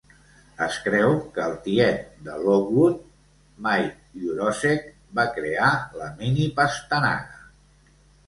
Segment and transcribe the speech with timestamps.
[0.65, 2.95] Es creu que el tiet de Lockwood,
[3.67, 4.89] Mike Yurosek,
[5.19, 5.69] va crear
[6.01, 7.41] la mini-pastanaga.